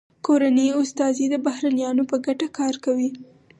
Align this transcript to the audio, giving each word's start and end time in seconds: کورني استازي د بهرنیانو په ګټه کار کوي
کورني 0.25 0.67
استازي 0.81 1.25
د 1.31 1.35
بهرنیانو 1.45 2.03
په 2.11 2.15
ګټه 2.25 2.47
کار 2.57 2.73
کوي 2.85 3.09